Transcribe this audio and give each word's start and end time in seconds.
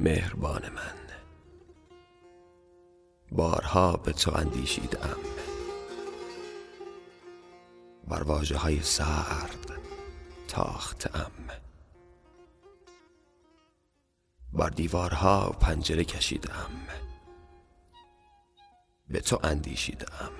مهربان 0.00 0.68
من. 0.68 0.94
بارها 3.32 3.96
به 3.96 4.12
تو 4.12 4.36
اندیشیدم. 4.36 5.16
بر 8.08 8.22
واجه 8.22 8.56
های 8.56 8.82
سرد 8.82 9.80
تاختم. 10.48 11.32
بر 14.52 14.68
دیوارها 14.68 15.50
پنجره 15.50 16.04
کشیدم. 16.04 16.70
به 19.08 19.20
تو 19.20 19.38
اندیشیدم. 19.42 20.30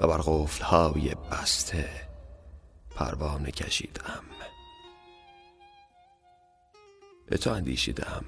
و 0.00 0.06
بر 0.06 0.18
قفلهای 0.18 1.14
بسته 1.14 2.08
پروانه 2.90 3.50
کشیدم. 3.50 4.24
به 7.26 7.36
تو 7.36 7.50
اندیشیدم 7.50 8.24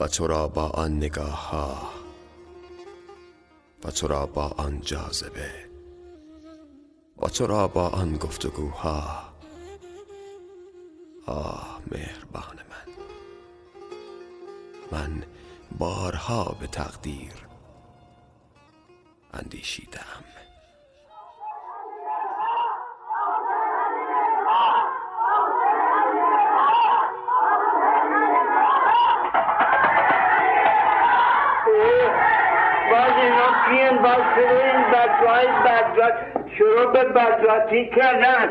و 0.00 0.08
تو 0.08 0.26
را 0.26 0.48
با 0.48 0.68
آن 0.68 0.96
نگاه 0.96 1.48
ها 1.50 1.90
و 3.84 3.90
تو 3.90 4.06
را 4.06 4.26
با 4.26 4.46
آن 4.46 4.80
جاذبه 4.80 5.66
و 7.22 7.28
تو 7.28 7.46
را 7.46 7.68
با 7.68 7.88
آن 7.88 8.16
گفتگوها. 8.16 9.32
آه 11.26 11.80
مهربان 11.90 12.56
من. 12.70 12.92
من 14.92 15.22
بارها 15.78 16.56
به 16.60 16.66
تقدیر 16.66 17.32
اندیشیدم. 19.34 20.24
این 34.38 34.82
بچه 34.92 35.30
های 35.30 35.46
بدبخت 35.46 36.48
شروع 36.58 36.92
به 36.92 37.04
بدبختی 37.04 37.90
کردن. 37.90 38.48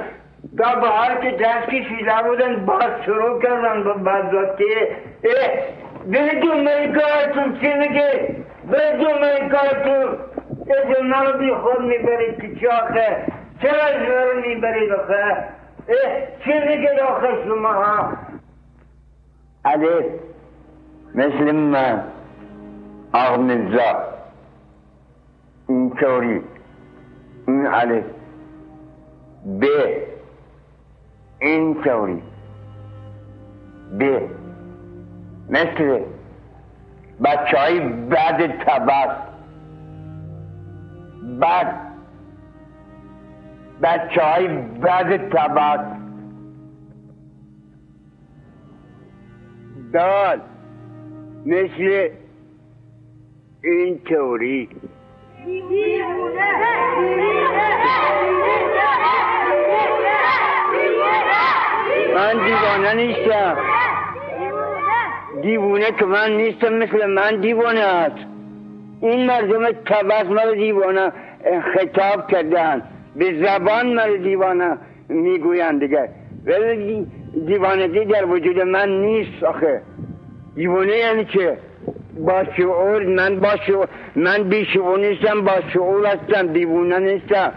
تا 0.58 0.75
به 0.75 0.88
هر 0.88 1.16
که 1.16 1.31
دست 1.31 1.69
کشیده 1.69 2.23
بودن 2.27 2.66
باز 2.66 2.92
شروع 3.05 3.42
کردن 3.42 3.83
به 3.83 3.94
بدبختی 3.94 4.64
اه 5.23 5.75
بدون 6.11 6.59
میکارتون 6.59 7.59
چی 7.59 7.73
میگه 7.73 8.36
بدون 8.72 9.44
میکارتون 9.44 10.17
از 10.69 11.02
منو 11.03 11.38
بی 11.38 11.53
خود 11.53 11.81
می‌برید 11.81 12.42
که 12.42 12.66
چاخه 12.66 13.23
چرا 13.61 13.81
از 13.81 13.95
رو 13.95 14.42
می‌برید 14.47 14.92
آخه؟ 14.92 15.23
اه 15.88 16.22
چی 16.44 16.53
میگه 16.67 17.03
آخه 17.03 17.27
شما 17.45 17.73
ها 17.73 18.14
علی 19.66 20.05
مثل 21.16 21.52
من 21.52 22.03
آق 23.14 23.39
مرزا 25.69 25.73
اینطوری 25.73 26.41
این 27.47 27.67
الف 27.67 28.05
ب. 29.59 29.66
اینطوری 31.41 32.23
ب. 33.99 34.03
مثل 35.49 35.99
بچه 37.23 37.58
های 37.58 37.80
بد 37.80 38.63
تبس 38.66 39.17
بد. 41.41 41.75
بچه 43.81 44.21
های 44.21 44.47
بد 44.58 45.30
تبس 45.30 45.86
دال. 49.93 50.41
مثل 51.45 52.09
این 53.63 53.99
تئوری. 53.99 54.70
من 62.16 62.45
دیوانه 62.45 62.94
نیستم. 62.94 63.58
دیوانه 65.42 65.92
که 65.92 66.06
من 66.06 66.32
نیستم 66.38 66.73
مثل 66.73 67.06
من 67.06 67.42
دیوانه 67.42 67.80
است. 67.80 68.16
این 69.02 69.26
مردم 69.26 69.72
تبس 69.72 70.26
مرا 70.26 70.54
دیوانه 70.54 71.11
خطاب 71.73 72.27
کردن 72.27 72.82
به 73.16 73.44
زبان 73.45 73.94
مرا 73.94 74.17
دیوانه 74.17 74.77
می‌گویند 75.10 75.80
دیگه. 75.80 76.10
ولی 76.45 77.08
دیوانگی 77.48 78.06
در 78.06 78.26
وجود 78.26 78.60
من 78.60 78.89
نیست 78.89 79.44
آخه. 79.44 79.82
دیوانه 80.56 80.98
یعنی 80.98 81.26
که 81.26 81.58
با 82.15 82.43
شعور 82.58 83.05
من 83.05 83.39
با 83.39 83.55
شعور 83.67 83.87
من 84.15 84.43
بی 84.43 84.65
شعور 84.65 84.99
نیستم 84.99 85.42
با 85.42 85.52
شعور 85.73 86.05
هستم 86.05 86.48
دیوانه 86.48 86.99
نیستم. 86.99 87.52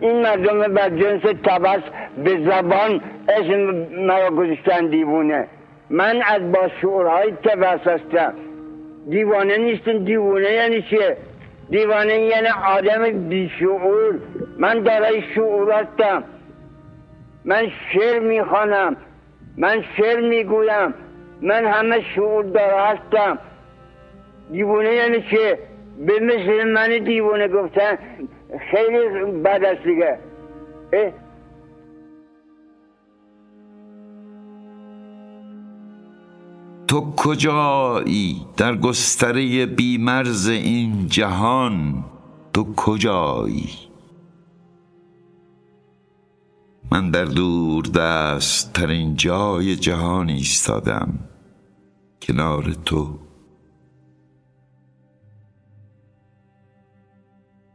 این 0.00 0.22
مردم 0.22 0.58
بدجنس 0.58 1.22
تبس 1.22 1.82
به 2.24 2.44
زبان 2.44 3.00
اسم 3.28 3.86
مرا 4.06 4.30
گذاشتن 4.30 4.86
دیوانه 4.86 5.48
من 5.90 6.22
از 6.22 6.52
با 6.52 6.68
شعورهای 6.80 7.32
تبس 7.32 7.80
هستم. 7.80 8.34
دیوانه 9.10 9.56
نیستم 9.56 10.04
دیوانه 10.04 10.52
یعنی 10.52 10.82
چیه؟ 10.82 11.16
دیوانه 11.70 12.20
یعنی 12.20 12.48
آدم 12.68 13.28
بی 13.28 13.50
شعور. 13.60 14.14
من 14.58 14.82
دارای 14.82 15.22
شعور 15.34 15.72
هستم. 15.72 16.24
من 17.44 17.62
شعر 17.92 18.18
می‌خوانم. 18.18 18.96
من 19.56 19.84
شعر 19.96 20.20
می‌گویم. 20.20 20.94
من 21.42 21.64
همه 21.64 22.00
شعور 22.14 22.44
داره 22.44 22.82
هستم. 22.82 23.38
دیوانه 24.52 24.94
یعنی 24.94 25.22
چه 25.30 25.58
به 26.06 26.20
مثل 26.20 26.72
من 26.72 27.04
دیوانه 27.04 27.48
گفتن 27.48 27.98
خیلی 28.70 29.32
بد 29.44 29.64
است 29.64 29.84
دیگه؟ 29.84 30.18
تو 36.88 37.12
کجایی 37.16 38.46
در 38.56 38.76
گستره 38.76 39.66
بیمرز 39.66 40.48
این 40.48 41.06
جهان؟ 41.06 42.04
تو 42.52 42.74
کجایی؟ 42.76 43.68
من 46.92 47.10
در 47.10 47.24
دور 47.24 47.84
دست 47.84 48.72
ترین 48.72 49.16
جای 49.16 49.76
جهان 49.76 50.28
ایستادم. 50.28 51.18
کنار 52.22 52.64
تو 52.84 53.18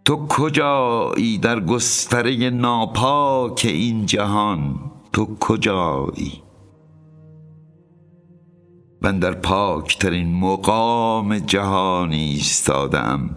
تو 0.06 0.28
کجایی 0.28 1.38
در 1.38 1.60
گستره 1.60 2.50
ناپاک 2.50 3.62
این 3.66 4.06
جهان؟ 4.06 4.80
تو 5.14 5.38
کجایی؟ 5.40 6.44
من 9.02 9.20
در 9.20 9.34
پاکترین 9.34 10.40
مقام 10.40 11.40
جهان 11.40 12.12
ایستادم 12.12 13.30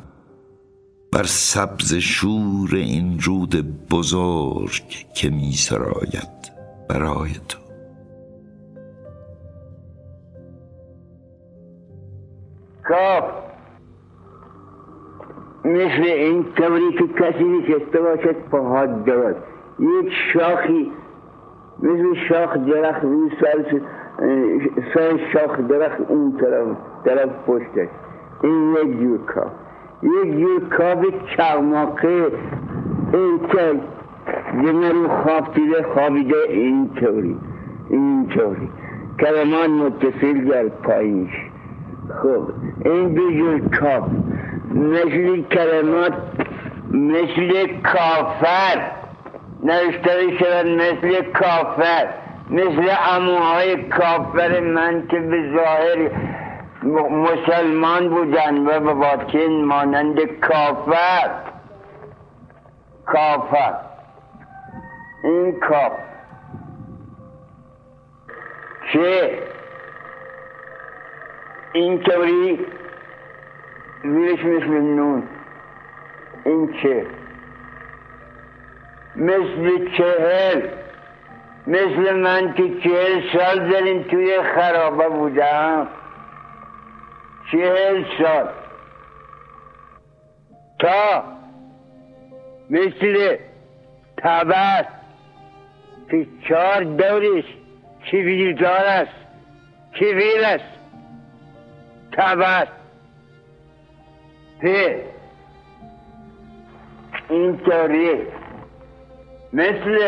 بر 1.13 1.25
سبز 1.25 1.95
شور 1.95 2.75
این 2.75 3.21
رود 3.21 3.89
بزرگ 3.89 5.07
که 5.15 5.31
می 5.31 5.53
سراید 5.53 6.53
برای 6.89 7.31
تو. 7.49 7.59
کاف 12.85 13.48
مثل 15.69 16.03
این 16.03 16.45
طوری 16.57 16.93
که 16.93 17.07
کسی 17.07 17.45
نشسته 17.45 18.01
باشد 18.01 18.37
پاهات 18.51 19.05
درست 19.05 19.39
یک 19.79 20.13
شاخی 20.33 20.93
مثل 21.83 22.15
شاخ 22.29 22.57
درخت 22.57 23.05
روی 23.05 23.31
سر 23.41 23.81
سر 24.95 25.19
شاخ 25.33 25.61
درخت 25.69 26.01
اون 26.09 26.33
طرف 26.41 26.67
طرف 27.05 27.31
پشتش. 27.47 27.89
این 28.43 28.73
یک 28.73 29.01
جور 29.01 29.19
کاف 29.19 29.53
یک 30.03 30.39
جور 30.39 30.69
کاف 30.69 31.05
چغماقه 31.37 32.27
هیکل 33.13 33.79
جمعه 34.63 34.93
رو 34.93 35.09
خواب 35.09 35.55
دیده 35.55 35.83
خوابیده 35.83 36.37
این 36.49 36.91
طوری 37.01 37.37
این 37.91 38.27
طوری. 38.27 38.69
کلمان 39.21 39.71
متصل 39.71 40.45
در 40.45 40.69
پایینش. 40.69 41.31
خب 42.23 42.49
این 42.85 43.15
دو 43.15 43.31
جور 43.31 43.61
کاف 43.81 44.09
مثل 44.79 45.43
کلمات 45.43 46.13
مثل 46.91 47.67
کافر. 47.83 48.91
نوشته 49.63 50.39
شود 50.39 50.67
مثل 50.67 51.23
کافر 51.23 52.09
مثل 52.51 52.91
اموهای 53.11 53.77
کافر. 53.77 54.61
من 54.61 55.07
که 55.11 55.21
به 55.21 55.53
ظاهر 55.57 56.11
مسلمان 57.11 58.09
بودن 58.09 58.67
و 58.67 58.81
به 58.81 58.95
باطن 58.95 59.65
مانند 59.65 60.21
کافر. 60.41 61.31
کافر. 63.07 63.75
این 65.25 65.61
کاف. 65.61 65.93
که 68.93 69.39
اینطوری 71.73 72.59
زیرش 74.03 74.45
مثل 74.45 74.69
نون 74.69 75.23
این 76.45 76.73
چه؟ 76.83 77.07
مثل 79.17 79.91
چهل. 79.97 80.69
مثل 81.67 82.15
من 82.15 82.55
که 82.55 82.63
چهل 82.85 83.23
سال 83.33 83.71
در 83.71 83.83
این 83.83 84.05
توی 84.05 84.43
خرابه 84.55 85.09
بودم. 85.09 85.89
چهل 87.53 88.05
سال. 88.19 88.49
تا 90.79 91.25
مثل 92.71 93.37
تبت 94.17 94.89
که 96.11 96.27
چهار 96.49 96.85
دورش 96.85 97.45
ویردار 98.13 98.85
است 98.85 99.13
ویر 100.01 100.45
است. 100.45 100.79
تبت 102.13 102.69
په 104.61 105.05
این 107.29 107.59
طوری 107.65 108.27
مثل 109.53 109.99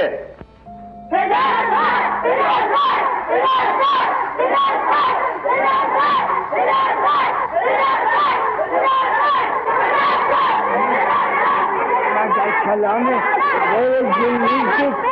کلام 12.64 13.06
غیر 13.72 14.02
جنگی 14.02 14.60
که 14.78 15.10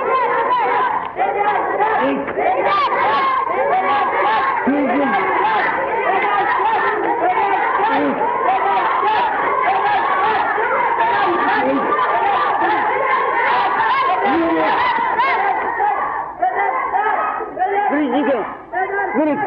برید 19.18 19.38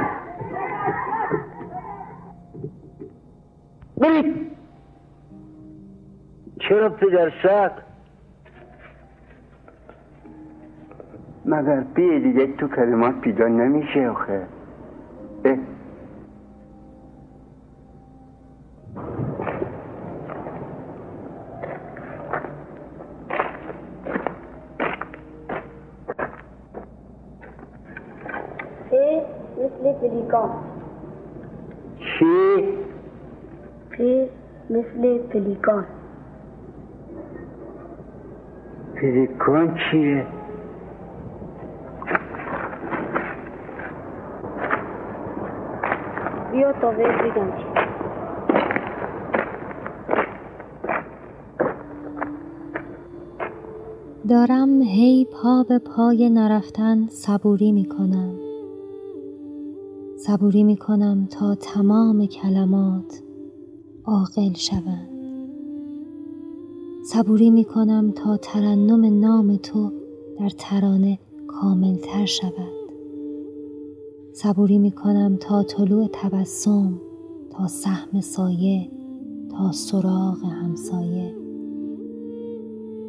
برید. 4.02 4.52
چرا 6.60 6.90
پدر 6.90 7.32
سگ 7.44 7.72
مگر 11.46 11.84
پی 11.96 12.20
دیگه 12.20 12.48
تو 12.48 12.68
کلمات 12.68 13.22
پیدا 13.22 13.48
نمیشه 13.48 14.10
آخه؟ 14.10 14.48
پلیکان 30.02 30.50
چی؟ 32.00 32.64
پی 33.90 34.30
مثل 34.70 35.18
پلیکان 35.18 35.86
پلیکان 39.62 39.78
چیه؟ 39.92 40.28
بیا 46.52 46.74
تا 46.74 46.92
بگم 46.92 47.52
دارم 54.30 54.82
هی 54.82 55.26
پا 55.26 55.64
به 55.70 55.80
پای 55.80 56.30
نرفتن 56.30 57.08
صبوری 57.08 57.72
می 57.72 57.86
کنم 57.86 58.36
صبوری 60.18 60.64
می 60.64 60.78
کنم 60.78 61.28
تا 61.32 61.56
تمام 61.56 62.26
کلمات 62.26 63.22
عاقل 64.06 64.54
شوند. 64.54 65.11
صبوری 67.04 67.50
می 67.50 67.64
کنم 67.64 68.12
تا 68.12 68.38
ترنم 68.38 69.20
نام 69.20 69.56
تو 69.56 69.92
در 70.40 70.50
ترانه 70.50 71.20
کاملتر 71.48 72.26
شود. 72.26 72.92
صبوری 74.34 74.78
می 74.78 74.92
کنم 74.92 75.38
تا 75.40 75.64
طلوع 75.64 76.10
تبسم 76.14 77.02
تا 77.50 77.68
سهم 77.68 78.22
سایه 78.22 78.92
تا 79.52 79.72
سراغ 79.72 80.44
همسایه. 80.44 81.36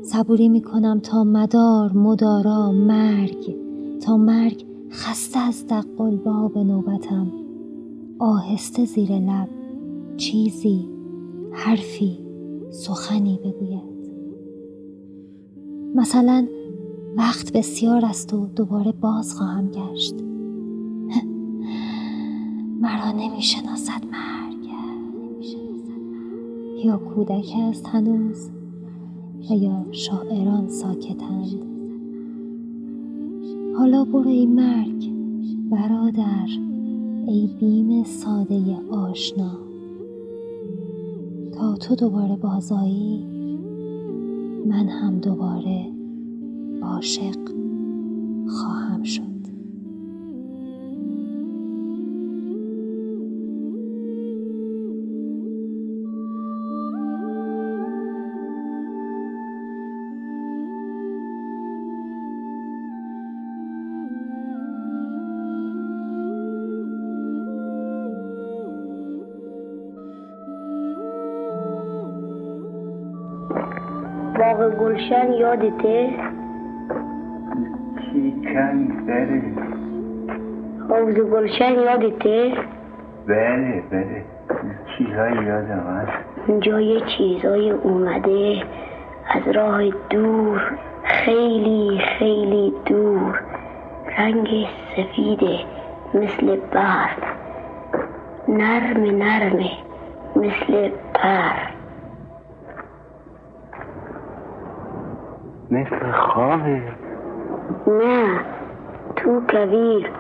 صبوری 0.02 0.48
می 0.48 0.62
کنم 0.62 1.00
تا 1.00 1.24
مدار 1.24 1.92
مدارا 1.92 2.72
مرگ 2.72 3.56
تا 4.00 4.16
مرگ 4.16 4.64
خسته 4.90 5.38
از 5.38 5.66
دقل 5.66 6.16
به 6.48 6.64
نوبتم. 6.64 7.32
آهسته 8.18 8.84
زیر 8.84 9.12
لب 9.12 9.48
چیزی 10.16 10.88
حرفی 11.52 12.21
سخنی 12.72 13.38
بگوید. 13.44 14.02
مثلا 15.94 16.46
وقت 17.16 17.52
بسیار 17.52 18.04
است 18.04 18.34
و 18.34 18.46
دوباره 18.46 18.92
باز 18.92 19.34
خواهم 19.34 19.70
گشت. 19.70 20.14
مرا 22.82 23.12
نمی‌شناسد 23.12 24.04
مرگ. 24.04 24.62
یا 26.84 26.96
کودک 26.96 27.52
است 27.56 27.86
هنوز 27.86 28.50
و 29.50 29.54
یا 29.54 29.86
شاعران 29.92 30.68
ساکتند. 30.68 31.62
حالا 33.78 34.04
برو 34.04 34.28
ای 34.28 34.46
مرگ 34.46 35.12
برادر 35.70 36.46
ای 37.26 37.50
بیم 37.60 38.04
ساده 38.04 38.76
آشنا. 38.90 39.61
تو 41.80 41.94
دوباره 41.94 42.36
بازایی 42.36 43.26
من 44.66 44.88
هم 44.88 45.20
دوباره 45.20 45.92
عاشق 46.82 47.38
خواهم 48.48 49.02
شد. 49.02 49.31
باغ 74.42 74.70
گلشن 74.70 75.32
یادته؟ 75.32 76.10
چی 78.00 78.32
کن 78.44 79.06
بره 79.06 79.42
حوض 80.88 81.14
گلشن 81.14 81.72
یادته؟ 81.72 82.52
بله 83.28 83.82
بله. 83.90 84.24
چیزهایی 84.98 85.46
یادم 85.46 85.84
هست. 85.88 86.12
اونجا 86.48 86.80
یه 86.80 87.00
چیزایی 87.00 87.70
اومده 87.70 88.62
از 89.30 89.56
راه 89.56 89.82
دور 90.10 90.60
خیلی 91.04 92.00
خیلی 92.18 92.72
دور. 92.86 93.40
رنگ 94.18 94.66
سفیده 94.96 95.58
مثل 96.14 96.56
برف 96.56 97.18
نرم 98.48 99.00
نرمه 99.00 99.70
مثل 100.36 100.88
پر 101.14 101.71
مثل 105.72 106.12
خوابه. 106.12 106.82
نه 107.86 108.40
تو 109.16 109.40
کویر 109.50 110.10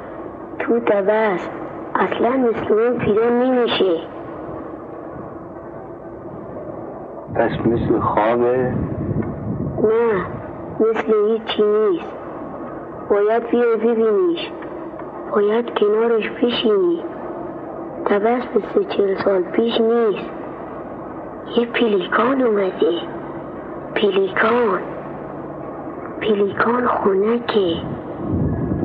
تو 0.58 0.80
تبست 0.80 1.50
اصلا 1.94 2.30
مثل 2.30 2.72
اون 2.72 2.98
پیدا 2.98 3.28
نمیشه 3.28 3.96
پس 7.34 7.50
مثل 7.66 8.00
خوابه؟ 8.00 8.72
نه 9.82 10.26
مثل 10.80 11.12
هیچی 11.28 11.62
نیست. 11.62 12.12
باید 13.10 13.50
بیای 13.50 13.76
ببینیش. 13.76 14.50
باید 15.34 15.70
کنارش 15.74 16.30
بشینی. 16.30 17.04
تبست 18.04 18.48
مثل 18.56 18.88
چل 18.88 19.14
سال 19.24 19.42
پیش 19.42 19.80
نیست. 19.80 20.30
یه 21.56 21.66
پلیکان 21.66 22.42
اومده. 22.42 23.00
پلیکان 23.94 24.91
پلیکان 26.22 26.86
خونکه 26.86 27.76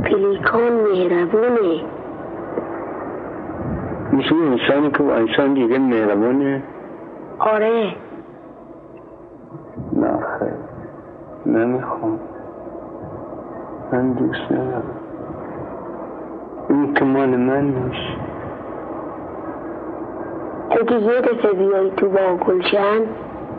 پلیکان 0.03 0.73
مهربونه. 0.73 1.83
مثل 4.13 4.35
انسانی 4.35 4.91
که 4.91 5.03
انسان 5.03 5.53
دیگه 5.53 5.79
مهربانه 5.79 6.63
آره. 7.39 7.93
نه 9.93 10.17
خیر. 10.39 10.53
نمی‌خوام. 11.45 12.19
من 13.91 14.11
دوست 14.13 14.51
ندارم. 14.51 14.83
این 16.69 16.93
که 16.93 17.05
مال 17.05 17.29
من 17.29 17.63
نیست. 17.63 18.19
تو 20.69 20.85
که 20.85 20.95
یه 20.95 21.21
دفعه 21.21 21.53
بیایی 21.53 21.91
تو 21.91 22.09
با 22.09 22.35
گلشن 22.45 22.99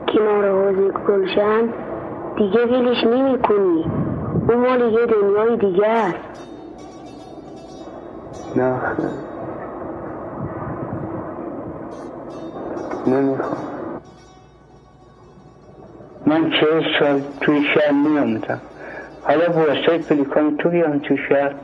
کنار 0.08 0.48
حوض 0.48 0.92
گلشن 1.08 1.68
دیگه 2.38 2.66
ولش 2.66 3.04
نمی 3.04 3.38
کنی 3.38 3.84
اون 4.48 4.56
مال 4.56 4.80
یه 4.80 5.06
دنیای 5.06 5.56
دیگه 5.56 5.86
است. 5.86 6.18
نه. 8.56 8.80
نمی‌خوام. 13.06 13.58
من 16.26 16.50
چه 16.50 16.66
سال 16.98 17.22
توی 17.40 17.62
شهر 17.74 17.92
میامدم 17.92 18.60
حالا 19.22 19.48
با 19.48 19.60
واسه 19.60 19.98
پلیکان 19.98 20.56
تو 20.56 20.68
بیام 20.68 20.98
تو 20.98 21.16
شهر. 21.16 21.54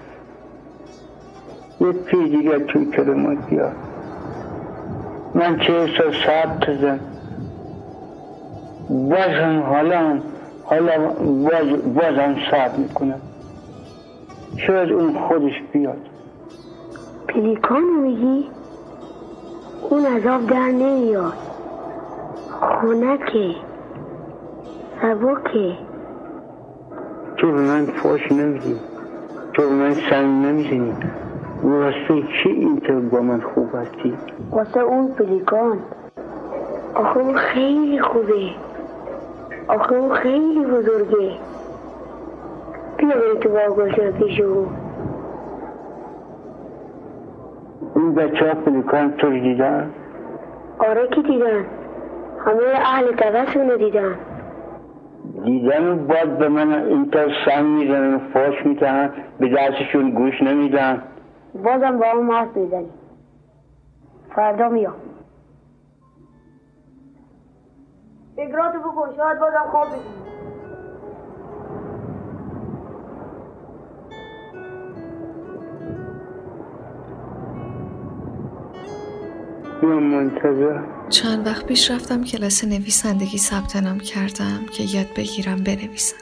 یه 1.80 1.92
پی 1.92 2.28
دیگه 2.28 2.58
توی 2.58 2.84
کلمات 2.90 3.38
بیار. 3.50 3.72
من 5.34 5.58
چه 5.58 5.72
سال 5.98 6.12
ساعت 6.26 6.80
زن 6.80 7.00
بازم 8.88 9.62
حالا 9.66 10.20
حالا 10.64 11.08
باز 11.20 11.94
بازم 11.94 12.36
صبر 12.50 12.76
می‌کنم. 12.76 13.20
شاید 14.56 14.92
اون 14.92 15.18
خودش 15.28 15.62
بیاد. 15.72 15.98
پلیکانو 17.28 18.00
میگی؟ 18.02 18.50
اون 19.90 20.06
از 20.06 20.26
آب 20.26 20.46
در 20.46 20.70
نمیاد. 20.70 21.32
خونکه 22.60 23.54
سبکه. 25.02 25.72
تو 27.36 27.52
به 27.52 27.60
من 27.60 27.86
فاش 27.86 28.32
نمیدی 28.32 28.76
تو 29.54 29.62
به 29.62 29.68
من 29.68 29.94
سنگ 30.10 30.46
نمی‌زنی 30.46 30.94
واسه 31.62 32.22
چی 32.22 32.48
اینطور 32.48 33.00
با 33.00 33.20
من 33.20 33.40
خوب 33.40 33.74
هستی؟ 33.74 34.14
واسه 34.50 34.80
اون 34.80 35.08
پلیکان 35.08 35.78
آخه 36.94 37.18
اون 37.18 37.36
خیلی 37.36 38.00
خوبه. 38.00 38.50
آخه 39.68 39.94
اون 39.94 40.14
خیلی 40.14 40.64
بزرگه. 40.64 41.32
بیا 42.96 43.08
بریم 43.08 43.40
تو 43.40 43.48
باغ 43.48 43.76
گلشن 43.76 44.10
پیش 44.10 44.40
اون 44.40 44.68
این 47.96 48.14
بچه 48.14 48.48
ها 48.48 48.54
پلیکان 48.54 49.12
تو 49.12 49.30
دیدن؟ 49.30 49.90
آره 50.78 51.08
که 51.08 51.22
دیدن. 51.22 51.64
همه 52.46 52.62
اهل 52.76 53.16
توسط 53.16 53.78
دیدن. 53.78 54.14
دیدن 55.44 55.88
و 55.92 55.96
بعد 55.96 56.38
به 56.38 56.48
من 56.48 56.72
اینطور 56.72 57.28
سنگ 57.46 57.66
می‌زنن 57.66 58.20
فاش 58.34 58.66
میتن 58.66 59.10
به 59.38 59.48
دستشون 59.48 60.10
گوش 60.10 60.42
نمیدن. 60.42 61.02
بازم 61.64 61.98
با 61.98 62.06
اون 62.16 62.30
حرف 62.30 62.56
می‌زنی 62.56 62.88
فردا 64.34 64.68
میام. 64.68 64.94
فکراتو 68.36 68.78
بکن 68.78 69.16
شاید 69.16 69.38
بازم 69.38 69.70
خواب 69.70 69.88
بگیری 69.88 70.24
منتظر 80.00 80.82
چند 81.08 81.46
وقت 81.46 81.66
پیش 81.66 81.90
رفتم 81.90 82.24
کلاس 82.24 82.64
نویسندگی 82.64 83.38
ثبت 83.38 83.76
نام 83.76 83.98
کردم 83.98 84.66
که 84.72 84.82
یاد 84.82 85.06
بگیرم 85.16 85.56
بنویسم. 85.56 86.16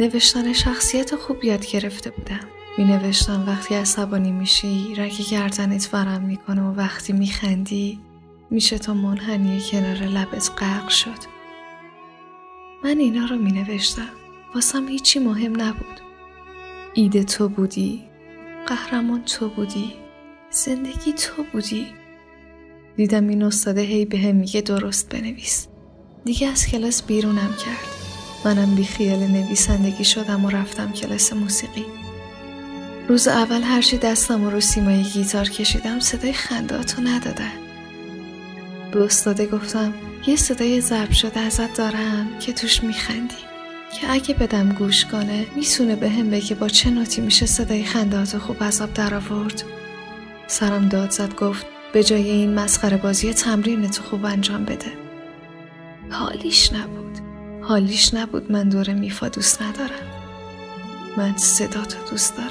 نوشتن 0.00 0.52
شخصیت 0.52 1.14
خوب 1.14 1.44
یاد 1.44 1.66
گرفته 1.66 2.10
بودم. 2.10 2.40
می 2.78 2.84
نوشتم 2.84 3.44
وقتی 3.46 3.74
عصبانی 3.74 4.32
میشی 4.32 4.94
رگ 4.98 5.30
گردنت 5.30 5.90
ورم 5.92 6.22
می‌کنه 6.22 6.62
و 6.62 6.74
وقتی 6.74 7.12
میخندی 7.12 8.00
میشه 8.50 8.78
تا 8.78 8.94
منحنی 8.94 9.60
کنار 9.70 9.96
لبت 9.96 10.50
غرق 10.58 10.88
شد. 10.88 11.36
من 12.84 12.98
اینا 12.98 13.26
رو 13.26 13.36
می 13.36 13.52
نوشتم. 13.52 14.08
واسم 14.54 14.88
هیچی 14.88 15.18
مهم 15.18 15.60
نبود. 15.60 16.00
ایده 16.94 17.24
تو 17.24 17.48
بودی. 17.48 18.02
قهرمان 18.66 19.24
تو 19.24 19.48
بودی. 19.48 19.92
زندگی 20.50 21.12
تو 21.12 21.44
بودی. 21.52 21.86
دیدم 22.96 23.28
این 23.28 23.42
استاده 23.42 23.80
هی 23.80 24.04
به 24.04 24.18
هم 24.18 24.34
میگه 24.36 24.60
درست 24.60 25.08
بنویس 25.08 25.66
دیگه 26.24 26.48
از 26.48 26.66
کلاس 26.66 27.02
بیرونم 27.02 27.54
کرد 27.64 27.86
منم 28.44 28.74
بی 28.74 28.84
خیال 28.84 29.18
نویسندگی 29.18 30.04
شدم 30.04 30.44
و 30.44 30.50
رفتم 30.50 30.92
کلاس 30.92 31.32
موسیقی 31.32 31.84
روز 33.08 33.28
اول 33.28 33.62
هرچی 33.62 33.98
دستم 33.98 34.44
رو 34.44 34.60
سیمای 34.60 35.02
گیتار 35.02 35.48
کشیدم 35.48 36.00
صدای 36.00 36.32
خنداتو 36.32 37.02
ندادن 37.02 37.65
به 38.92 39.04
استاده 39.04 39.46
گفتم 39.46 39.94
یه 40.26 40.36
صدای 40.36 40.80
ضبط 40.80 41.12
شده 41.12 41.40
ازت 41.40 41.76
دارم 41.76 42.38
که 42.40 42.52
توش 42.52 42.84
میخندی. 42.84 43.36
که 44.00 44.12
اگه 44.12 44.34
بدم 44.34 44.68
گوش 44.68 45.04
کنه 45.04 45.46
می‌تونه 45.56 45.96
به 45.96 46.10
هم 46.10 46.30
بگه 46.30 46.54
با 46.54 46.68
چه 46.68 46.90
نوتی 46.90 47.20
میشه 47.20 47.46
صدای 47.46 47.84
خنداتو 47.84 48.38
خوب 48.38 48.56
از 48.60 48.80
آب 48.80 48.94
در 48.94 49.14
آورد 49.14 49.62
سرم 50.46 50.88
داد 50.88 51.10
زد 51.10 51.34
گفت 51.34 51.66
به 51.92 52.04
جای 52.04 52.30
این 52.30 52.54
مسخره 52.54 52.96
بازی 52.96 53.34
تمرین 53.34 53.90
تو 53.90 54.02
خوب 54.02 54.24
انجام 54.24 54.64
بده. 54.64 54.92
حالیش 56.10 56.72
نبود. 56.72 57.18
حالیش 57.62 58.14
نبود 58.14 58.52
من 58.52 58.68
دور 58.68 58.94
میفا 58.94 59.28
دوست 59.28 59.62
ندارم. 59.62 60.06
من 61.16 61.36
صدا 61.36 61.84
تو 61.84 62.10
دوست 62.10 62.36
دارم. 62.36 62.50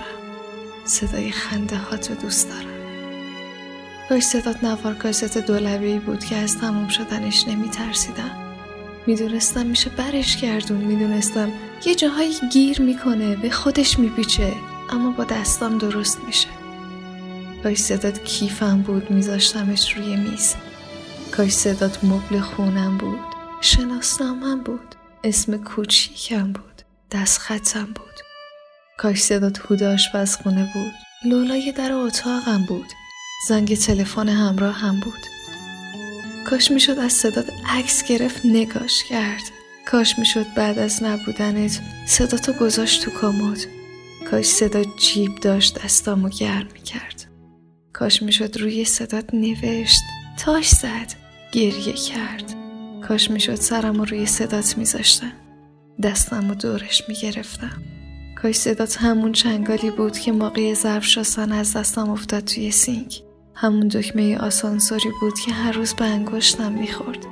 صدای 0.86 1.32
خنده 1.32 1.78
ها 1.78 1.98
تو 1.98 2.14
دوست 2.16 2.50
دارم. 2.50 2.75
کاش 4.10 4.24
صدات 4.24 4.64
نوار 4.64 4.94
کاست 4.94 5.38
دولبی 5.38 6.00
بود 6.00 6.26
که 6.26 6.36
از 6.36 6.58
تموم 6.58 6.88
شدنش 6.88 7.48
نمی 7.48 7.70
ترسیدم 7.70 8.32
می‌دونستم 9.08 9.66
میشه 9.66 9.90
برش 9.90 10.38
گردون 10.38 10.78
می‌دونستم 10.78 11.52
یه 11.86 11.96
جاهایی 11.96 12.34
گیر 12.52 12.82
می‌کنه 12.82 13.36
به 13.36 13.50
خودش 13.50 14.00
میپیچه 14.00 14.54
اما 14.90 15.12
با 15.12 15.24
دستام 15.24 15.78
درست 15.78 16.20
میشه. 16.28 16.48
کاش 17.64 17.78
صدات 17.78 18.24
کیفم 18.24 18.82
بود 18.82 19.12
میذاشتمش 19.12 19.98
روی 19.98 20.16
میز. 20.16 20.56
کاش 21.32 21.52
صدات 21.52 22.04
مبل 22.04 22.40
خونم 22.40 22.98
بود 22.98 23.20
شناسنامم 23.62 24.62
بود 24.62 24.96
اسم 25.24 25.58
کوچیکم 25.58 26.52
بود 26.52 26.82
دست 27.12 27.38
خطم 27.40 27.86
بود. 27.86 28.20
کاش 28.98 29.22
صدات 29.22 29.60
هود 29.60 29.84
آشپزخونه 29.84 30.72
بود. 30.74 30.94
لولای 31.32 31.72
در 31.72 31.92
اتاقم 31.92 32.66
بود. 32.68 32.86
زنگ 33.40 33.76
تلفن 33.76 34.30
همراه 34.30 34.76
هم 34.76 35.00
بود. 35.00 35.20
کاش 36.48 36.72
می‌شد 36.72 37.00
از 37.00 37.14
صدات 37.14 37.46
عکس 37.70 38.04
گرفت 38.04 38.46
نگاش 38.46 39.04
کرد. 39.04 39.42
کاش 39.86 40.20
می‌شد 40.20 40.46
بعد 40.56 40.80
از 40.80 41.04
نبودنت 41.04 41.82
صداتو 42.06 42.54
گذاشت 42.54 43.04
تو 43.04 43.12
کامود 43.12 43.58
کاش 44.32 44.46
صدا 44.46 44.84
جیب 44.84 45.36
داشت 45.36 45.84
دستامو 45.84 46.30
گرم 46.30 46.68
می‌کرد. 46.74 47.26
کاش 47.94 48.22
می‌شد 48.22 48.58
روی 48.58 48.86
صدات 48.86 49.34
نوشت 49.34 50.02
تاش 50.38 50.70
زد 50.70 51.14
گریه 51.52 51.94
کرد. 51.94 52.56
کاش 53.08 53.32
می‌شد 53.32 53.56
سرم 53.56 54.02
روی 54.02 54.26
صدات 54.26 54.78
میذاشتم 54.78 55.32
دستم 56.04 56.52
و 56.52 56.56
دورش 56.56 57.04
می‌گرفتم. 57.08 57.84
کاش 58.46 58.56
صدات 58.56 58.98
همون 58.98 59.32
چنگالی 59.32 59.92
بود 59.92 60.20
که 60.20 60.32
موقع 60.32 60.74
ظرف 60.74 61.06
شستن 61.06 61.52
از 61.52 61.74
دستم 61.74 62.10
افتاد 62.10 62.44
توی 62.44 62.72
سینک. 62.72 63.22
همون 63.56 63.88
دکمه 63.88 64.38
آسانسوری 64.38 65.10
بود 65.22 65.40
که 65.40 65.52
هر 65.52 65.72
روز 65.72 65.94
به 65.94 66.06
انگشتم 66.06 66.72
می‌خورد. 66.72 67.26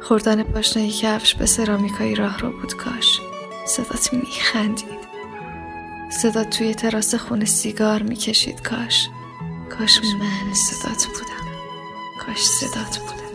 خوردن 0.00 0.42
پاشنه 0.42 0.90
کفش 0.90 1.34
به 1.34 1.46
سرامیکای 1.46 2.14
راه 2.14 2.38
رو 2.38 2.60
بود 2.60 2.74
کاش. 2.74 3.20
صدات 3.66 4.12
میخندید. 4.12 5.06
صدات 6.22 6.50
توی 6.50 6.74
تراس 6.74 7.14
خونه 7.14 7.44
سیگار 7.44 8.02
می‌کشید 8.02 8.62
کاش. 8.62 9.08
کاش 9.78 10.00
من 10.20 10.54
صدات 10.54 11.06
بودم. 11.06 11.46
کاش 12.26 12.46
صدات 12.46 12.98
بودم. 12.98 13.25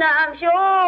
جانم 0.00 0.34
شعله 0.40 0.79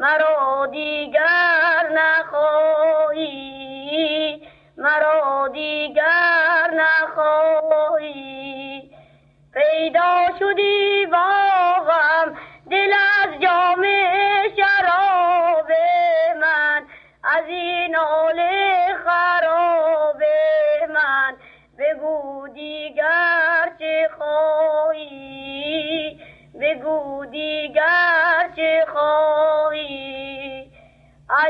کردی 0.00 0.66
مرا 1.10 1.10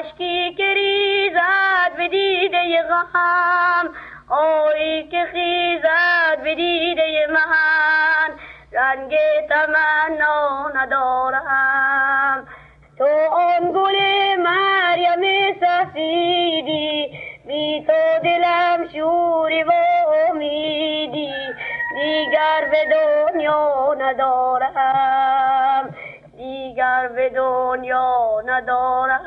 اشکی 0.01 0.55
که 0.55 0.75
ریزد 0.75 1.97
به 1.97 2.09
دیده 2.09 2.83
غم. 2.83 3.95
آری 4.29 5.09
که 5.09 5.25
خیزد 5.33 6.43
به 6.45 6.55
دیده 6.55 7.27
من 7.31 8.37
رنگ 8.73 9.17
تمنا 9.49 10.69
ندارم. 10.75 12.47
تو 12.99 13.09
آن 13.33 13.73
گل 13.73 13.97
مریم 14.39 15.55
سفیدی 15.61 17.19
بی 17.47 17.85
تو 17.87 18.19
دلم 18.25 18.89
شوری 18.93 19.63
و 19.63 19.71
امیدی. 20.31 21.35
دیگر 21.95 22.69
به 22.71 22.85
دنیا 22.91 23.95
ندارم. 23.95 25.95
دیگر 26.37 27.09
به 27.09 27.29
دنیا 27.29 28.41
ندارم. 28.47 29.20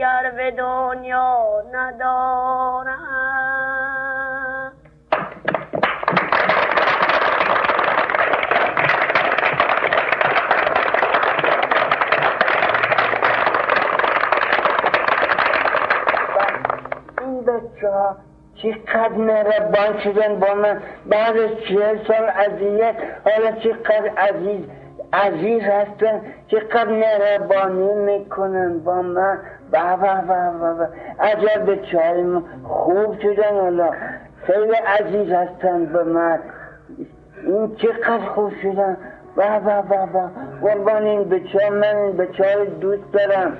دیگر 0.00 0.32
به 0.36 0.50
دنیا 0.50 1.62
ندارم. 1.72 2.96
این 17.20 17.40
بچه 17.40 17.90
ها 17.90 18.16
چقدر 18.54 19.08
مهربان 19.08 20.00
شدن 20.04 20.40
با 20.40 20.54
من؟ 20.54 20.82
بعد 21.06 21.36
از 21.36 21.50
چهل 21.68 21.98
سال 22.06 22.30
اذیت 22.36 22.94
حالا 23.24 23.52
چقدر 23.52 24.08
عزیز 24.18 24.64
عزیز 25.12 25.62
هستن؟ 25.62 26.22
چقدر 26.48 26.88
مهربانی 26.88 27.94
می‌کنن 27.94 28.78
با 28.78 29.02
من؟ 29.02 29.38
با 29.72 29.96
با 29.96 30.14
با 30.28 30.74
با 30.74 30.86
عجب 31.20 31.68
های 31.94 32.40
خوب 32.64 33.20
شدن 33.20 33.60
حالا 33.60 33.90
خیلی 34.42 34.72
عزیز 34.72 35.32
هستن 35.32 35.86
به 35.86 36.04
من. 36.04 36.38
این 37.46 37.76
چقدر 37.76 38.26
خوب 38.34 38.52
شدن. 38.62 38.96
با 39.36 39.58
با 39.64 39.82
با 39.82 40.06
با 40.06 40.30
قربان 40.62 41.02
این 41.02 41.24
بچه 41.24 41.70
من 41.70 41.96
این 41.96 42.16
بچه 42.16 42.64
دوست 42.80 43.12
دارم. 43.12 43.56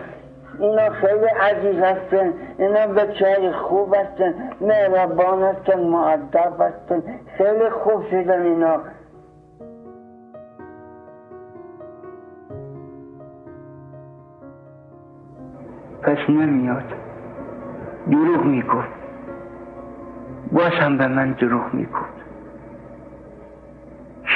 اینا 0.59 0.90
خیلی 0.90 1.27
عزیز 1.27 1.83
هستن. 1.83 2.33
اینا 2.59 2.87
بچه 2.87 3.53
خوب 3.53 3.94
هستن. 3.94 4.35
مهربان 4.61 5.42
هستن 5.42 5.81
معدب 5.81 6.61
هستن. 6.61 7.03
خیلی 7.38 7.70
خوب 7.70 8.11
شدن 8.11 8.42
اینا. 8.42 8.81
پس 16.02 16.18
نمیاد. 16.28 16.94
دروغ 18.10 18.44
می‌گفت. 18.44 18.88
باز 20.52 20.72
هم 20.72 20.98
به 20.98 21.08
من 21.08 21.32
دروغ 21.32 21.74
می‌گفت. 21.74 22.20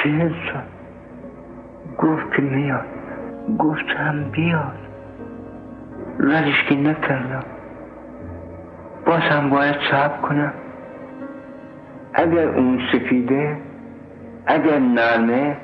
چهل 0.03 0.29
سال 0.29 0.63
گفت 1.97 2.33
که 2.35 2.41
میاد. 2.41 2.85
گفت 3.59 3.85
هم 3.85 4.23
بیاد. 4.31 4.77
ردش 6.19 6.63
که 6.69 6.75
نکردم. 6.75 7.43
باز 9.05 9.21
هم 9.21 9.49
باید 9.49 9.75
صبر 9.91 10.17
کنم. 10.17 10.53
اگر 12.13 12.47
اون 12.47 12.79
سفیده 12.93 13.57
اگر 14.45 14.79
نرمه 14.79 15.57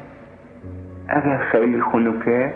اگر 1.08 1.38
خیلی 1.38 1.82
خنکه 1.82 2.54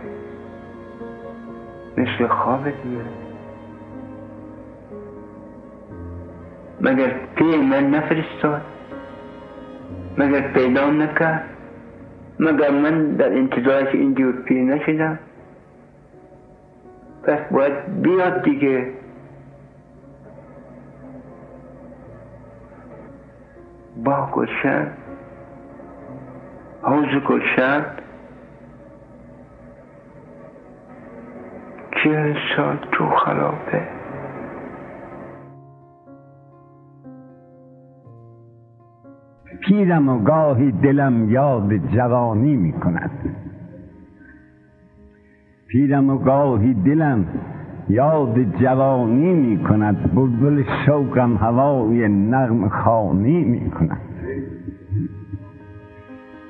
مثل 1.97 2.27
خواب 2.27 2.63
دیگه 2.63 3.24
مگر 6.85 7.13
پی 7.35 7.57
من 7.57 7.89
نفرستاد؟ 7.89 8.61
مگر 10.17 10.41
پیدا 10.41 10.91
نکرد؟ 10.91 11.43
مگر 12.39 12.71
من 12.71 13.15
در 13.15 13.33
انتظارش 13.33 13.95
اینجور 13.95 14.35
پی 14.41 14.61
نشدم؟ 14.61 15.19
پس 17.23 17.39
باید 17.51 18.01
بیاد 18.01 18.43
دیگه. 18.43 18.91
با 24.03 24.29
گلشن 24.31 24.87
حوز 26.81 27.23
گلشن. 27.27 27.85
چهل 32.03 32.35
سال 32.55 32.77
تو 32.91 33.09
خلافه 33.09 33.87
پیرم 39.65 40.09
و 40.09 40.19
گاهی 40.19 40.71
دلم 40.71 41.29
یاد 41.29 41.77
جوانی 41.77 42.55
می 42.55 42.71
کند 42.71 43.11
پیرم 45.67 46.09
و 46.09 46.17
گاهی 46.17 46.73
دلم 46.73 47.25
یاد 47.89 48.43
جوانی 48.43 49.33
می 49.33 49.63
کند 49.63 50.15
بلبل 50.15 50.63
شوقم 50.85 51.37
هوای 51.37 52.07
نغم 52.07 52.69
خانی 52.69 53.43
می 53.43 53.69
کند 53.69 54.01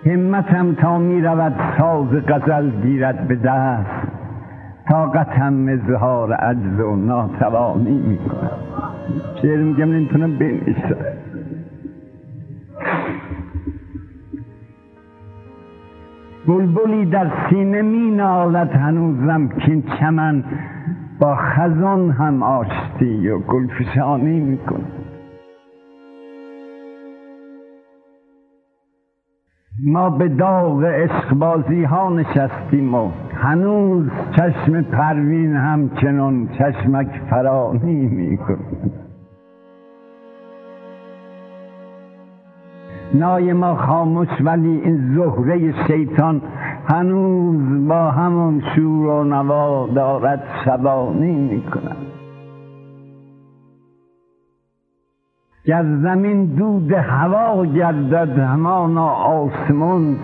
همتم 0.06 0.74
تا 0.74 0.98
می 0.98 1.22
رود 1.22 1.54
ساز 1.78 2.08
غزل 2.28 2.70
گیرد 2.82 3.28
به 3.28 3.36
دست. 3.36 4.08
طاقتم 4.90 5.68
اظهار 5.68 6.34
عجز 6.34 6.80
و 6.80 6.96
ناتوانی 6.96 7.98
می 7.98 8.18
کند 8.18 8.52
شعر 9.42 9.58
میگم 9.58 9.92
نمی‌تونم 9.92 10.38
بنویسم. 10.38 11.15
بلبلی 16.48 17.06
در 17.06 17.32
سینه 17.50 17.82
می 17.82 18.12
نالد 18.12 18.72
هنوزم 18.72 19.48
که 19.48 19.84
چمن. 20.00 20.44
با 21.20 21.36
خزان 21.36 22.12
هم 22.12 22.44
آشتی 22.44 23.30
و 23.30 23.40
گلفشانی 23.40 24.40
می 24.40 24.58
کند 24.58 24.92
ما 29.84 30.10
به 30.10 30.28
داغ 30.28 30.84
عشقبازی 30.84 31.84
ها 31.84 32.10
نشستیم 32.10 32.96
و 32.96 33.12
هنوز 33.36 34.10
چشم 34.36 34.82
پروین 34.82 35.56
همچنان 35.56 36.48
چشمک 36.48 37.22
فرانی 37.30 38.08
می‌کند 38.08 39.05
نای 43.20 43.54
ما 43.54 43.76
خاموش 43.76 44.28
ولی 44.42 44.82
این 44.82 45.16
زهره 45.16 45.88
شیطان 45.88 46.42
هنوز 46.88 47.88
با 47.88 48.12
همون 48.12 48.64
شور 48.76 49.08
و 49.08 49.24
نوا 49.24 49.88
دارد 49.88 50.44
شبانی 50.66 51.36
می‌کند. 51.36 51.98
گر 55.66 55.84
زمین 55.84 56.46
دود 56.46 56.92
هوا 56.92 57.66
گردد 57.66 58.40
همانا 58.40 59.10
آسمان 59.10 60.18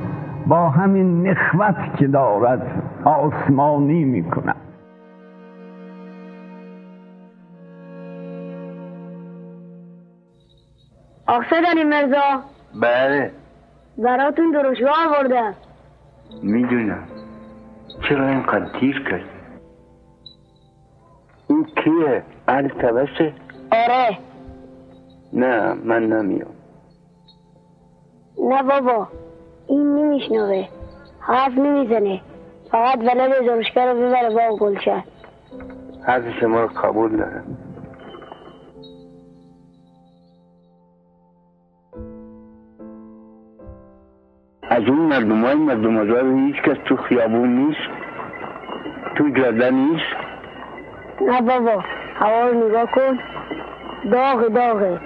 با 0.47 0.69
همین 0.69 1.27
نخوت 1.27 1.95
که 1.97 2.07
دارد 2.07 2.61
آسمانی 3.03 4.03
می‌کند. 4.03 4.55
آقا 11.27 11.83
مرزا 11.89 12.41
بله. 12.75 13.31
براتون 13.97 14.51
درشگاه 14.51 15.07
آوردم 15.07 15.55
می‌دونم. 16.43 17.07
چرا 18.09 18.27
اینقدر 18.27 18.79
دیر 18.79 19.09
کرد 19.09 19.29
این 21.49 21.63
کیه؟ 21.63 22.23
اهل 22.47 22.67
تبسه؟ 22.67 23.33
آره. 23.71 24.17
نه 25.33 25.73
من 25.73 26.03
نمیام. 26.03 26.51
نه 28.49 28.63
بابا 28.63 29.07
این 29.67 29.95
نمیشنوه. 29.95 30.67
حرف 31.19 31.57
نمی‌زنه. 31.57 32.21
فقط 32.71 32.99
ولد 32.99 33.45
درشگاه 33.45 33.85
رو 33.85 33.99
ببره 33.99 34.29
با 34.29 34.57
گلشن 34.57 35.03
حرف 36.03 36.23
شما 36.39 36.61
رو 36.61 36.67
قبول 36.67 37.17
دارم. 37.17 37.57
از 44.71 44.83
اون 44.87 44.99
مردم 44.99 45.45
های 45.45 45.55
مردم 45.55 45.97
آزار 45.97 46.25
هیچ 46.25 46.55
کس 46.55 46.77
تو 46.85 46.95
خیابون 46.95 47.49
نیست 47.49 47.89
تو 49.15 49.29
جاده 49.29 49.71
نیست. 49.71 50.15
نه 51.21 51.41
بابا 51.41 51.83
هوا 52.15 52.47
رو 52.47 52.67
نگاه 52.67 52.85
کن. 52.91 53.19
داغ 54.11 54.47
داغه. 54.47 54.99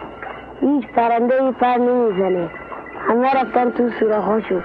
هیچ 0.61 0.87
پرنده 0.87 1.43
ای 1.43 1.51
پر 1.51 1.77
نمی‌زنه. 1.77 2.49
همه 3.07 3.33
رفتن 3.33 3.71
تو 3.71 3.89
سوراخاشو. 3.89 4.61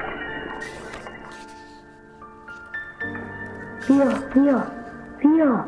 بیا 3.89 4.05
بیا 4.35 4.63
بیا. 5.19 5.65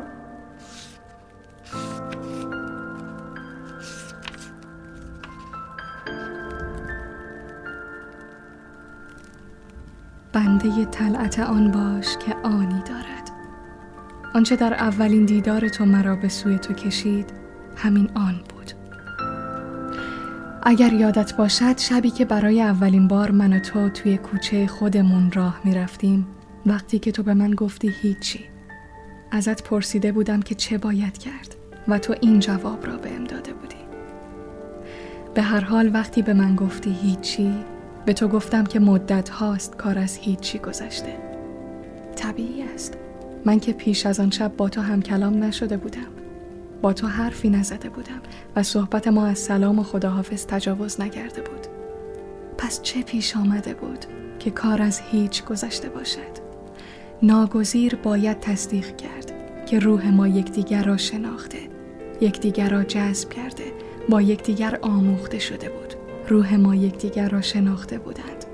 بنده 10.43 10.85
طلعت 10.85 11.39
آن 11.39 11.71
باش 11.71 12.17
که 12.17 12.35
آنی 12.43 12.81
دارد. 12.85 13.31
آنچه 14.35 14.55
در 14.55 14.73
اولین 14.73 15.25
دیدار 15.25 15.69
تو 15.69 15.85
مرا 15.85 16.15
به 16.15 16.29
سوی 16.29 16.59
تو 16.59 16.73
کشید 16.73 17.33
همین 17.75 18.09
آن 18.15 18.35
بود. 18.49 18.71
اگر 20.63 20.93
یادت 20.93 21.35
باشد 21.35 21.77
شبی 21.77 22.09
که 22.09 22.25
برای 22.25 22.61
اولین 22.61 23.07
بار 23.07 23.31
من 23.31 23.53
و 23.53 23.59
تو 23.59 23.89
توی 23.89 24.17
کوچه 24.17 24.67
خودمون 24.67 25.31
راه 25.31 25.61
می 25.63 25.75
رفتیم 25.75 26.27
وقتی 26.65 26.99
که 26.99 27.11
تو 27.11 27.23
به 27.23 27.33
من 27.33 27.51
گفتی 27.51 27.91
هیچی 28.01 28.45
ازت 29.31 29.63
پرسیده 29.63 30.11
بودم 30.11 30.41
که 30.41 30.55
چه 30.55 30.77
باید 30.77 31.17
کرد 31.17 31.55
و 31.87 31.99
تو 31.99 32.15
این 32.21 32.39
جواب 32.39 32.87
را 32.87 32.97
بهم 32.97 33.23
داده 33.23 33.53
بودی. 33.53 33.75
به 35.33 35.41
هر 35.41 35.61
حال 35.61 35.91
وقتی 35.93 36.21
به 36.21 36.33
من 36.33 36.55
گفتی 36.55 36.93
هیچی 37.01 37.53
به 38.05 38.13
تو 38.13 38.27
گفتم 38.27 38.63
که 38.63 38.79
مدت 38.79 39.29
هاست 39.29 39.75
کار 39.77 39.99
از 39.99 40.17
هیچی 40.17 40.59
گذشته. 40.59 41.17
طبیعی 42.15 42.63
است. 42.63 42.97
من 43.45 43.59
که 43.59 43.73
پیش 43.73 44.05
از 44.05 44.19
آن 44.19 44.31
شب 44.31 44.55
با 44.57 44.69
تو 44.69 44.81
هم 44.81 45.01
کلام 45.01 45.43
نشده 45.43 45.77
بودم. 45.77 46.07
با 46.81 46.93
تو 46.93 47.07
حرفی 47.07 47.49
نزده 47.49 47.89
بودم 47.89 48.21
و 48.55 48.63
صحبت 48.63 49.07
ما 49.07 49.25
از 49.25 49.39
سلام 49.39 49.79
و 49.79 49.83
خداحافظ 49.83 50.45
تجاوز 50.45 51.01
نکرده 51.01 51.41
بود. 51.41 51.67
پس 52.57 52.81
چه 52.81 53.01
پیش 53.01 53.37
آمده 53.37 53.73
بود 53.73 54.05
که 54.39 54.51
کار 54.51 54.81
از 54.81 55.01
هیچ 55.11 55.45
گذشته 55.45 55.89
باشد؟ 55.89 56.43
ناگزیر 57.21 57.95
باید 57.95 58.39
تصدیق 58.39 58.97
کرد 58.97 59.31
که 59.65 59.79
روح 59.79 60.09
ما 60.09 60.27
یکدیگر 60.27 60.83
را 60.83 60.97
شناخته 60.97 61.59
یکدیگر 62.21 62.69
را 62.69 62.83
جذب 62.83 63.29
کرده 63.29 63.63
با 64.09 64.21
یکدیگر 64.21 64.79
آموخته 64.81 65.39
شده 65.39 65.69
بود. 65.69 66.02
روح 66.27 66.55
ما 66.55 66.75
یکدیگر 66.75 67.29
را 67.29 67.41
شناخته 67.41 67.97
بودند 67.97 68.45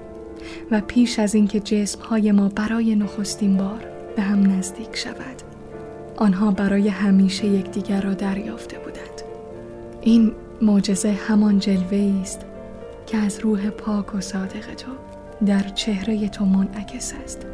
و 0.71 0.82
پیش 0.82 1.19
از 1.19 1.36
اینکه 1.36 1.60
جسمهای 1.60 2.32
ما 2.32 2.49
برای 2.49 2.95
نخستین 2.95 3.58
بار 3.58 3.86
به 4.15 4.21
هم 4.21 4.51
نزدیک 4.51 4.95
شود 4.95 5.41
آنها 6.17 6.51
برای 6.51 6.88
همیشه 6.88 7.45
یکدیگر 7.45 8.01
را 8.01 8.13
دریافته 8.13 8.77
بودند. 8.77 9.21
این 10.01 10.32
معجزه 10.62 11.12
همان 11.12 11.60
جلوه 11.60 12.13
است 12.21 12.45
که 13.05 13.17
از 13.17 13.39
روح 13.39 13.69
پاک 13.69 14.15
و 14.15 14.21
صادق 14.21 14.73
تو 14.77 14.91
در 15.45 15.63
چهره 15.63 16.29
تو 16.29 16.45
منعکس 16.45 17.13
است. 17.23 17.45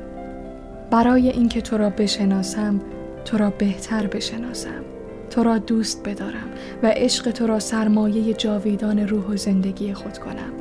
برای 0.92 1.30
اینکه 1.30 1.62
تو 1.62 1.78
را 1.78 1.90
بشناسم 1.90 2.82
تو 3.26 3.38
را 3.38 3.50
بهتر 3.50 4.08
بشناسم. 4.08 4.95
تو 5.36 5.44
را 5.44 5.58
دوست 5.58 6.04
بدارم 6.04 6.50
و 6.84 6.88
عشق 6.88 7.32
تو 7.32 7.48
را 7.48 7.60
سرمایه 7.60 8.34
جاویدان 8.34 9.00
روح 9.00 9.26
و 9.26 9.38
زندگی 9.38 9.94
خود 9.94 10.18
کنم. 10.18 10.52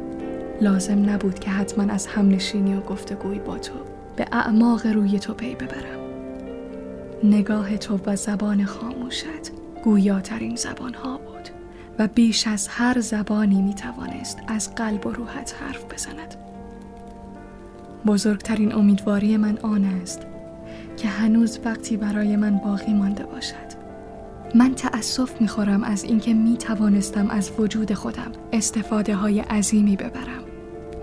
لازم 0.60 1.10
نبود 1.10 1.38
که 1.38 1.50
حتما 1.50 1.92
از 1.92 2.06
همنشینی 2.06 2.74
و 2.74 2.80
گفتگوی 2.80 3.38
با 3.38 3.58
تو 3.58 3.72
به 4.16 4.26
اعماق 4.32 4.86
روی 4.86 5.18
تو 5.18 5.34
پی 5.34 5.54
ببرم. 5.54 6.00
نگاه 7.24 7.76
تو 7.76 7.98
و 8.06 8.16
زبان 8.16 8.64
خاموشت 8.64 9.50
گویاترین 9.84 10.56
زبان 10.56 10.94
ها 10.94 11.18
بود 11.18 11.48
و 11.98 12.08
بیش 12.08 12.46
از 12.46 12.68
هر 12.68 13.00
زبانی 13.00 13.62
می 13.62 13.74
توانست 13.74 14.38
از 14.48 14.74
قلب 14.74 15.06
و 15.06 15.10
روحت 15.10 15.54
حرف 15.60 15.84
بزند. 15.92 16.34
بزرگترین 18.06 18.74
امیدواری 18.74 19.36
من 19.36 19.58
آن 19.62 19.84
است 19.84 20.20
که 20.96 21.08
هنوز 21.08 21.60
وقتی 21.64 21.96
برای 21.96 22.36
من 22.36 22.56
باقی 22.56 22.92
مانده 22.92 23.26
باشد. 23.26 23.63
من 24.54 24.74
تأسف 24.74 25.40
می 25.40 25.48
خورم 25.48 25.84
از 25.84 26.04
اینکه 26.04 26.34
می 26.34 26.56
توانستم 26.56 27.30
از 27.30 27.50
وجود 27.58 27.94
خودم 27.94 28.32
استفاده 28.52 29.14
های 29.14 29.40
عظیمی 29.40 29.96
ببرم 29.96 30.44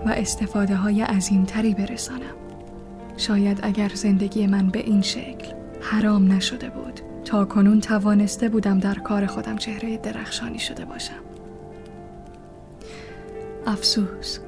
و 0.06 0.10
استفاده 0.10 0.76
های 0.76 1.02
عظیمتری 1.02 1.74
برسانم. 1.74 2.34
شاید 3.16 3.60
اگر 3.62 3.90
زندگی 3.94 4.46
من 4.46 4.68
به 4.68 4.78
این 4.78 5.02
شکل 5.02 5.52
حرام 5.80 6.32
نشده 6.32 6.70
بود 6.70 7.00
تا 7.24 7.44
کنون 7.44 7.80
توانسته 7.80 8.48
بودم 8.48 8.78
در 8.78 8.94
کار 8.94 9.26
خودم 9.26 9.56
چهره 9.56 9.96
درخشانی 9.96 10.58
شده 10.58 10.84
باشم. 10.84 11.22
افسوس 13.66 14.38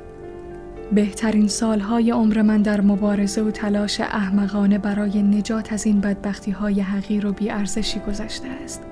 بهترین 0.93 1.49
سالهای 1.49 2.11
عمر 2.11 2.43
من 2.43 2.63
در 2.63 2.81
مبارزه 2.81 3.43
و 3.43 3.51
تلاش 3.51 4.01
احمقانه 4.01 4.79
برای 4.79 5.23
نجات 5.23 5.73
از 5.73 5.87
این 5.87 6.01
بدبختی 6.01 6.51
های 6.51 6.81
حقیر 6.81 7.27
و 7.27 7.33
بیارزشی 7.33 8.01
گذشته 8.01 8.49
است. 8.49 8.83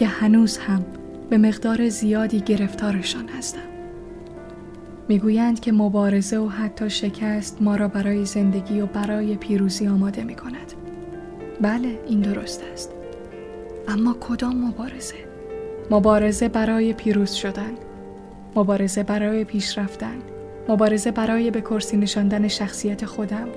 که 0.00 0.06
هنوز 0.06 0.58
هم 0.58 0.84
به 1.30 1.38
مقدار 1.38 1.88
زیادی 1.88 2.40
گرفتارشان 2.40 3.28
هستم. 3.28 3.68
می‌گویند 5.08 5.60
که 5.60 5.72
مبارزه 5.72 6.38
و 6.38 6.48
حتی 6.48 6.90
شکست 6.90 7.62
ما 7.62 7.76
را 7.76 7.88
برای 7.88 8.24
زندگی 8.24 8.80
و 8.80 8.86
برای 8.86 9.36
پیروزی 9.36 9.88
آماده 9.88 10.24
می 10.24 10.34
کند 10.34 10.72
بله 11.60 11.98
این 12.08 12.20
درست 12.20 12.62
است. 12.72 12.90
اما 13.88 14.16
کدام 14.20 14.64
مبارزه؟ 14.68 15.14
مبارزه 15.90 16.48
برای 16.48 16.92
پیروز 16.92 17.32
شدن 17.32 17.72
مبارزه 18.56 19.02
برای 19.02 19.44
پیشرفتن 19.44 20.18
مبارزه 20.68 21.10
برای 21.10 21.50
به 21.50 21.60
کرسی 21.60 21.96
نشاندن 21.96 22.48
شخصیت 22.48 23.04
خودم. 23.04 23.48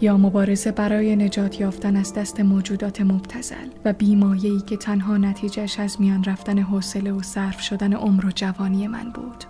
یا 0.00 0.16
مبارزه 0.16 0.72
برای 0.72 1.16
نجات 1.16 1.60
یافتن 1.60 1.96
از 1.96 2.14
دست 2.14 2.40
موجودات 2.40 3.00
مبتزل 3.00 3.68
و 3.84 3.92
بیمایه‌ای 3.92 4.60
که 4.60 4.76
تنها 4.76 5.16
نتیجهش 5.16 5.78
از 5.78 6.00
میان 6.00 6.24
رفتن 6.24 6.58
حوصله 6.58 7.12
و 7.12 7.22
صرف 7.22 7.60
شدن 7.60 7.92
عمر 7.92 8.26
و 8.26 8.30
جوانی 8.30 8.86
من 8.86 9.10
بود. 9.10 9.44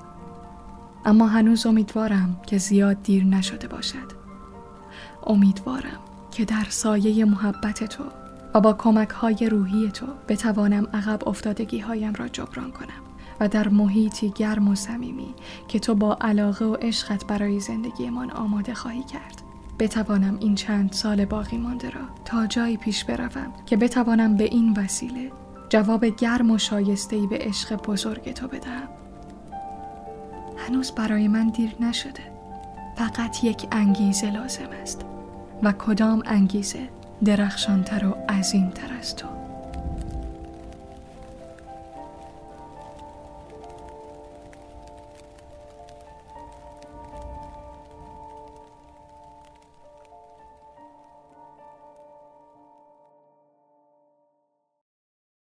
اما 1.04 1.26
هنوز 1.26 1.66
امیدوارم 1.66 2.40
که 2.46 2.58
زیاد 2.58 3.02
دیر 3.02 3.24
نشده 3.24 3.68
باشد. 3.68 4.24
امیدوارم 5.26 6.00
که 6.30 6.44
در 6.44 6.66
سایه 6.68 7.24
محبت 7.24 7.84
تو 7.84 8.04
و 8.54 8.60
با 8.60 8.72
کمک 8.72 9.08
های 9.10 9.48
روحی 9.48 9.90
تو 9.90 10.06
بتوانم 10.28 10.86
عقب 10.92 11.28
افتادگی 11.28 11.78
هایم 11.78 12.12
را 12.12 12.28
جبران 12.28 12.70
کنم 12.70 13.02
و 13.40 13.48
در 13.48 13.68
محیطی 13.68 14.30
گرم 14.30 14.68
و 14.68 14.74
صمیمی 14.74 15.34
که 15.68 15.78
تو 15.78 15.94
با 15.94 16.18
علاقه 16.20 16.64
و 16.64 16.74
عشقت 16.74 17.26
برای 17.26 17.60
زندگیمان 17.60 18.30
آماده 18.30 18.74
خواهی 18.74 19.02
کرد. 19.02 19.43
بتوانم 19.78 20.36
این 20.40 20.54
چند 20.54 20.92
سال 20.92 21.24
باقی 21.24 21.58
مانده 21.58 21.90
را 21.90 22.00
تا 22.24 22.46
جایی 22.46 22.76
پیش 22.76 23.04
بروم 23.04 23.52
که 23.66 23.76
بتوانم 23.76 24.36
به 24.36 24.44
این 24.44 24.72
وسیله 24.76 25.30
جواب 25.68 26.04
گرم 26.04 26.50
و 26.50 26.58
شایستهی 26.58 27.26
به 27.26 27.38
عشق 27.38 27.82
بزرگ 27.82 28.32
تو 28.32 28.48
بدهم. 28.48 28.88
هنوز 30.56 30.92
برای 30.92 31.28
من 31.28 31.48
دیر 31.48 31.74
نشده. 31.80 32.34
فقط 32.96 33.44
یک 33.44 33.66
انگیزه 33.72 34.30
لازم 34.30 34.68
است 34.82 35.04
و 35.62 35.72
کدام 35.72 36.22
انگیزه 36.26 36.88
درخشانتر 37.24 38.06
و 38.06 38.16
عظیمتر 38.28 38.98
از 39.00 39.16
تو؟ 39.16 39.43